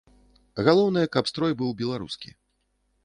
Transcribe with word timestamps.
Галоўнае, 0.67 1.03
каб 1.15 1.29
строй 1.33 1.53
быў 1.59 1.77
беларускі. 1.83 2.29